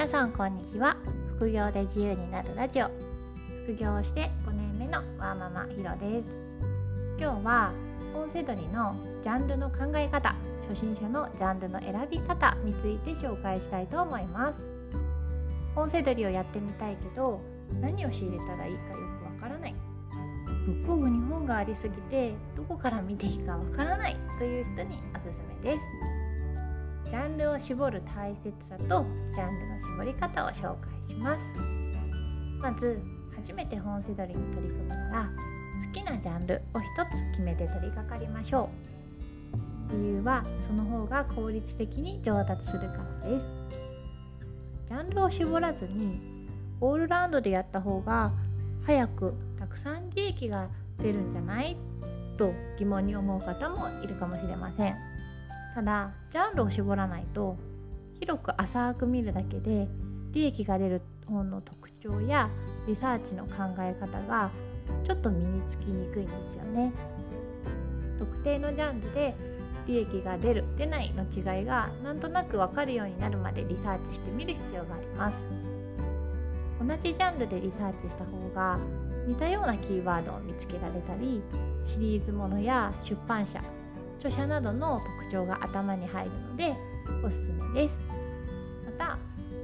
[0.00, 0.96] 皆さんこんにちは。
[1.36, 2.88] 副業で自由になるラジオ。
[3.66, 6.40] 副業をして5年目のワーママひろです。
[7.18, 7.70] 今日は
[8.14, 10.34] ポンセドリのジャンルの考え方
[10.66, 14.64] 初心者のジャンルの選び方について紹介したいと思います。
[15.74, 17.38] ポンセドリをやってみたいけど
[17.78, 19.74] 何を仕入れたらいいかよくわからない。
[20.64, 25.84] ブックオフに本がありすぎてどこから見ていいかわからないという人におすすめです。
[27.10, 28.84] ジャンルを絞る大切さと
[29.34, 31.52] ジャンルの絞り方を紹介します。
[32.60, 33.00] まず
[33.34, 35.30] 初めて本セドリに取り組むなら
[35.84, 38.70] 好きなジャンルを一つ決めて取り掛かりましょ
[39.90, 39.92] う。
[39.92, 43.52] 理由はその方が効率的に上達するからです。
[44.86, 46.20] ジャンルを絞らずに
[46.80, 48.30] オールラウンドでやった方が
[48.86, 50.68] 早くたくさん利益が
[50.98, 51.76] 出るんじゃない？
[52.38, 55.09] と疑問に思う方もいるかもしれません。
[55.74, 57.56] ただジャンルを絞らないと
[58.18, 59.88] 広く浅く見るだけで
[60.32, 62.50] 利益が出る本の特徴や
[62.86, 64.50] リサーチの考え方が
[65.04, 66.92] ちょっと身につきにくいんですよね。
[68.18, 69.34] 特定のジャンルで
[69.86, 75.46] 利益が出る出ないの違いがなんとなく分かるようになるまでリサーチしてみる必要があります。
[76.80, 78.78] 同じジャンルでリサーチした方が
[79.26, 81.42] 似たようなキーワードを見つけられたり
[81.84, 83.60] シリーズものや出版社
[84.20, 86.76] 著者などの特徴が頭に入るので
[87.24, 88.00] おすすめです。
[88.84, 89.18] また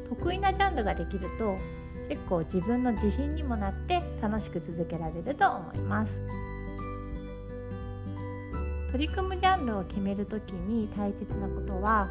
[0.09, 1.57] 得意なジャンルができると
[2.09, 6.23] 結構自分の自信にもなって楽しく続けられると思います。
[8.93, 12.09] 取り組むジャンルを決める時に大切なことは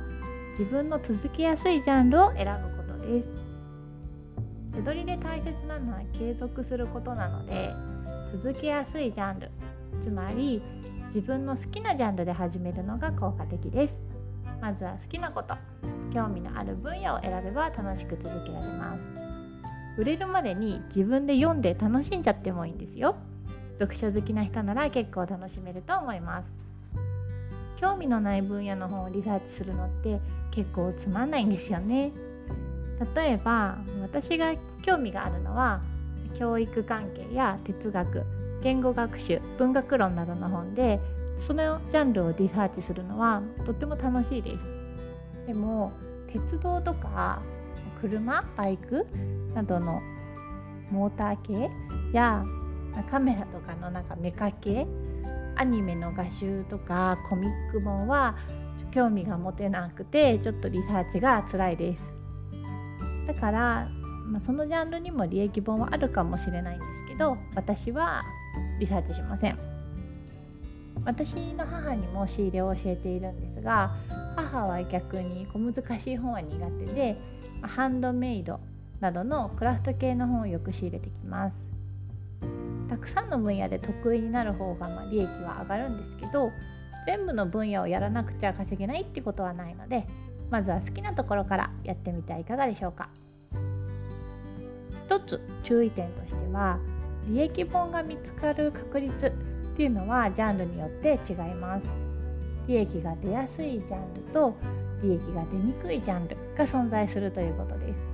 [0.51, 3.31] 自分の続けやすいジャンルを選ぶことです。
[4.75, 7.73] 手取りで大切なのは継続することなので
[8.31, 9.49] 続けやすいジャンル
[10.01, 10.61] つまり
[11.15, 14.01] 自分の好きなジャンルで始めるのが効果的です。
[14.59, 15.55] まずは好きなこと。
[16.13, 19.07] 興味のある分野を選べば楽しく続けられます。
[19.97, 23.15] 売れるまでに自分で読んで楽しんじゃってもいいんですよ。
[23.79, 26.53] 読書好きな人なら結構楽しめると思います。
[27.77, 30.19] 興味のない分野の本をリサーチするのって
[30.51, 32.11] 結構つまんないんですよね。
[33.15, 35.79] 例えば私が興味があるのは
[36.37, 38.34] 教育関係や哲学。
[38.65, 40.99] 言語学習文学論などの本で
[41.37, 44.65] そのジャンルをリサーチするのはとっても楽しいです。
[45.45, 45.91] でも
[46.27, 47.43] 鉄道とか
[48.01, 49.05] 車バイク
[49.53, 50.01] などの
[50.89, 51.69] モーター系
[52.11, 52.43] や
[53.07, 54.87] カメラとかのなんかメカ系
[55.57, 58.35] アニメの画集とかコミック本は
[58.91, 62.09] 興味が持てなくてちょっとリサーチが辛いです。
[63.27, 63.89] だから、
[64.25, 68.23] まあ、そのジャンルにも利益本はあるかもしれないんですけど私は
[68.79, 69.57] リサーチしません。
[71.03, 73.91] 私の母にも仕入れを教えているんですが
[74.35, 77.15] 母は逆に小難しい本は苦手で
[77.61, 78.59] ハンドメイド
[79.01, 81.59] などのクラフト系の本をよく仕入れてきます。
[82.87, 86.51] たくさんの分野で得意になる方がま利益は上がるんですけど
[87.05, 90.05] 全部の分野をやらなくちゃ稼げないってことはないので
[90.49, 93.09] まずは好きなところからやってみてはいかがでしょうか。
[95.05, 96.79] 一つ注意点としては
[97.27, 99.31] 利益本が見つかる確率っ
[99.75, 101.87] ていうのはジャンルによって違います。
[102.67, 104.55] 利益が出やすいジャンルと
[105.03, 108.05] 利益が出にくいジャンルが存在するということです。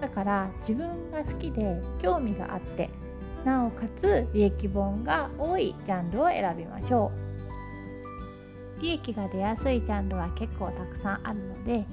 [0.00, 2.90] だから自分が好きで興味があって
[3.44, 7.10] なおかつ利益本が多いジャンルを選びましょ
[8.78, 8.82] う。
[8.82, 11.84] 利益が出やすいジャンルは結構たくさんあるので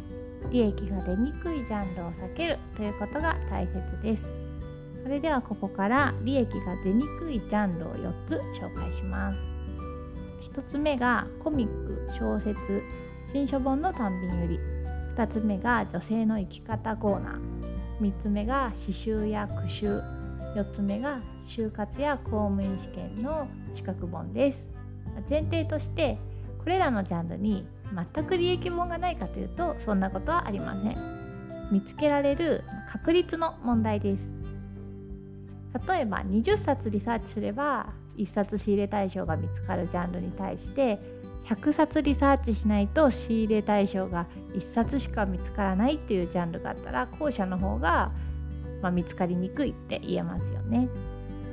[0.52, 4.51] 利益が出にくいジャンルを避けるということが大切です。
[5.04, 9.40] それではここから利益が出にくいジャンルを4つ紹介します。
[10.52, 12.84] 1つ目がコミック小説
[13.32, 14.60] 新書本の単品売り。
[15.16, 17.40] 2つ目が女性の生き方コーナー。
[18.00, 20.02] 3つ目が刺繍や句集。
[20.56, 24.68] 4つ目が就活や公務員試験の資格本です。
[25.30, 26.18] 前提として
[26.60, 27.66] これらのジャンルに
[28.14, 30.96] 全く利益本がないかというとそんなことはありません。
[31.72, 34.32] 見つけられる確率の問題です。
[35.88, 41.00] 例えば20冊リサーチすれば1冊仕入れ対象が見つかるジャンルに対して
[41.46, 48.12] 100冊リサーチしないと仕入れ対象が1冊しか見つからないっていうジャンルがあったら後者の方が、
[48.82, 50.88] まあ、見つかりにくいって言えますよね。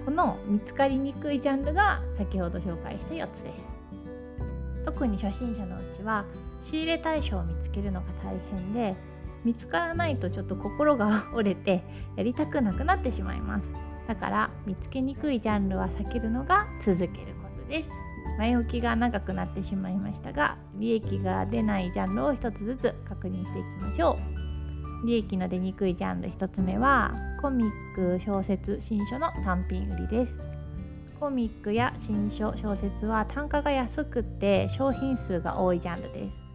[0.04, 3.72] この見つかりにくいジャンルが先ほど紹介した4つです。
[4.84, 6.24] 特に初心者のうちは
[6.64, 8.94] 仕入れ対象を見つけるのが大変で
[9.44, 11.82] 見つからないとちょっと心が折れて
[12.16, 13.68] やりたくなくなってしまいます。
[14.06, 17.90] だから見つけにくいジャンルは避けるのが続けるコツです。
[18.38, 24.18] 前置きが長くなってしまいましたが利益が出ないジャンルを一つずつ確認していきましょ
[25.04, 25.06] う。
[25.06, 30.38] 利益の出にくいジャンル1つ目はコミック小説新書の単品売りです。
[31.20, 36.47] コミックや新書小説は単価が安くて商品数が多いジャンルです。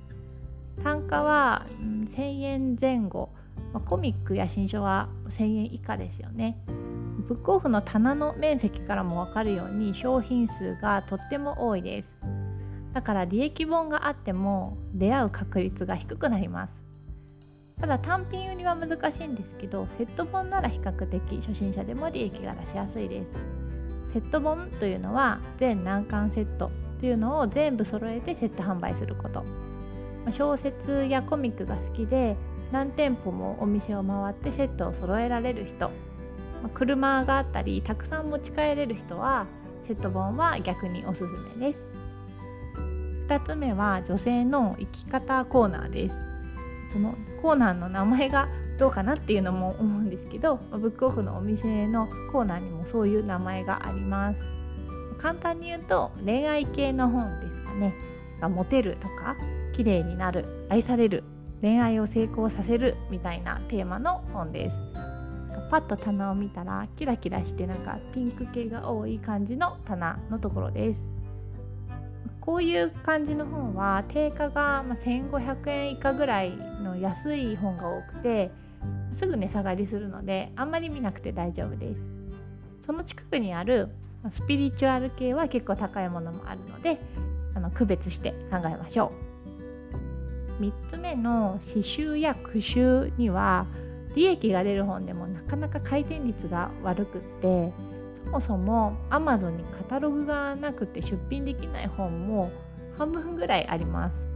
[0.82, 3.30] 単価は、うん、1000円前後、
[3.74, 6.58] まあ、コミックや新書は1000円以下ですよね。
[7.28, 12.18] ブックオフの棚の面積からも分かるように商品数がとっても多いです。
[12.94, 16.84] だから利益本があっても出会う確率が低くなります。
[17.80, 23.36] ただ単品売りは難しいんですけどセット本なら比較的初心者でも利益が出しやすいです。
[24.14, 29.44] セット本というのは全難関セットというのを全部揃えてセット販売すること。
[30.32, 32.36] 小説やコミックが好きで
[32.72, 35.92] 何店舗もお店を回ってセットを揃えられる人。
[36.74, 39.48] 車があったりたくさん持ち帰れる人は
[39.82, 41.86] セット本は逆におすすめです。
[43.28, 46.16] 2つ目は女性の生き方コーナーです。
[46.94, 48.48] そのコーナーの名前が
[48.78, 54.44] どうかなっていうのも思うんですけどブックオフのお店のコーナーにもそういう名前があります。
[55.18, 57.94] 簡単に言うと恋愛系の本ですかね。
[58.42, 59.36] モテるとか
[59.74, 61.24] 綺麗になる愛される
[61.62, 64.82] 恋愛を成功させるみたいなテーマの本です。
[65.70, 71.08] パッと棚を見たらキラキラしてなんかピンク系が多い感じの棚のところです。
[72.42, 78.52] こういう感じの本は定価が1500円以下ぐらいの安い本が多くて
[79.12, 82.04] すぐ値下がりするのであんまり見なくて大丈夫です。
[82.82, 83.90] その近くにある
[84.30, 87.00] スピリチュアル系は結構高いものもあるので
[87.56, 89.33] あの区別して考えましょう。
[90.60, 93.66] 3つ目の刺繍や句集には
[94.16, 97.74] 利益が出る本でもなかなか回転率が悪くって
[98.26, 102.52] そもそも Amazon にカタログがなくて出品できない本も
[102.98, 104.28] 半分ぐらいあります。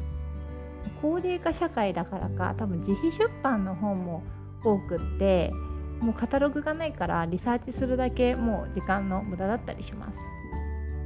[1.02, 4.24] 高齢化社会だからか多分自費出版の本も
[4.64, 5.52] 多くって
[6.00, 10.20] もうカタログがないからリサーチするだけもう時間の無駄だったりします。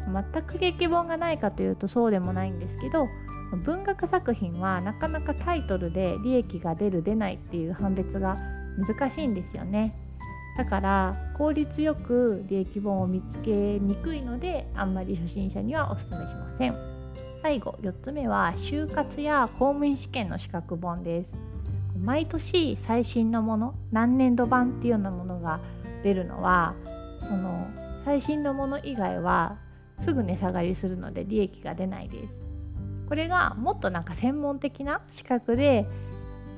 [0.06, 3.08] 全く劇本がないかというとそうでもないんですけど
[3.58, 8.38] 文学作品はなかなかタイトルで利益が出る出ないっていう判別が
[8.78, 9.94] 難しいんですよね。
[10.58, 16.76] だから効率よく利益本を見つけにくいのであんまり初心者にはおすすめしません。
[17.42, 21.36] 最後4つ目は就活や公務員試験の資格本です。
[22.02, 25.60] 毎年最新のもの何年度版っていうようなものが
[26.04, 26.74] 出るのは
[27.22, 27.68] その
[28.04, 29.58] 最新のもの以外は
[30.02, 32.42] すぐ値下がりするので利益が出ないです。
[33.08, 35.86] これがもっとなんか専門的な資格で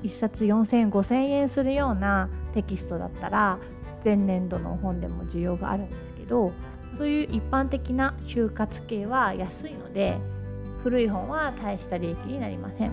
[0.02, 3.58] 1冊4,0005,000円するようなテキストだったら
[4.04, 6.52] 前年度の本でも需要があるんですけど
[6.96, 10.18] そういう一般的な就活系は安いので
[10.82, 12.92] 古い本は大した利益になりません。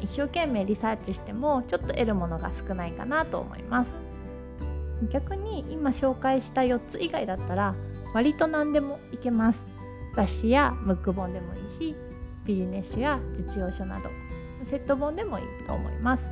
[0.00, 3.96] 一生懸命リサーチしてもちょっと得るものが少ないかなと思います。
[5.10, 7.74] 逆に今紹介した4つ以外だったら
[8.14, 9.66] 割と何でもいけます。
[10.14, 11.94] 雑誌やムック本でもいいし
[12.46, 14.08] ビジネス書や実用書など
[14.62, 16.28] セット本でもいいと思います。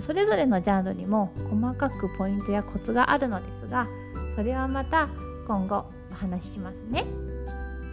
[0.00, 3.86] それぞれのジャンルにも細かくポイントやコツがあるのですが
[4.34, 5.08] それはまた
[5.46, 7.04] 今後お話ししますね。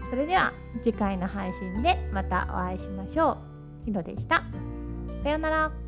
[0.10, 3.38] それでは次回の配信でまたお会いしましょ
[3.84, 3.86] う。
[3.86, 4.44] ひろでした。
[5.24, 5.81] さようなら。